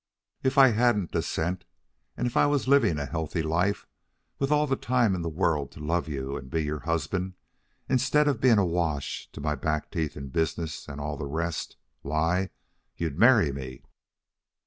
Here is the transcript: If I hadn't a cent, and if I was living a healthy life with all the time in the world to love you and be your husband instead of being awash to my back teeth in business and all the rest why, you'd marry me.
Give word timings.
If 0.41 0.57
I 0.57 0.69
hadn't 0.69 1.13
a 1.13 1.21
cent, 1.21 1.63
and 2.17 2.25
if 2.25 2.35
I 2.35 2.47
was 2.47 2.67
living 2.67 2.97
a 2.97 3.05
healthy 3.05 3.43
life 3.43 3.85
with 4.39 4.51
all 4.51 4.65
the 4.65 4.75
time 4.75 5.13
in 5.13 5.21
the 5.21 5.29
world 5.29 5.71
to 5.73 5.79
love 5.79 6.07
you 6.09 6.35
and 6.37 6.49
be 6.49 6.63
your 6.63 6.79
husband 6.79 7.35
instead 7.87 8.27
of 8.27 8.41
being 8.41 8.57
awash 8.57 9.29
to 9.31 9.39
my 9.39 9.53
back 9.53 9.91
teeth 9.91 10.17
in 10.17 10.29
business 10.29 10.87
and 10.87 10.99
all 10.99 11.17
the 11.17 11.27
rest 11.27 11.77
why, 12.01 12.49
you'd 12.97 13.19
marry 13.19 13.51
me. 13.53 13.83